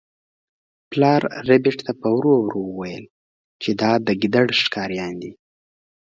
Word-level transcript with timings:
پلار 0.91 1.21
ربیټ 1.47 1.79
په 2.01 2.07
ورو 2.17 2.33
وویل 2.69 3.05
چې 3.61 3.69
دا 3.81 3.91
د 4.05 4.07
ګیدړ 4.21 4.47
ښکاریان 4.61 5.13
دي 5.21 5.31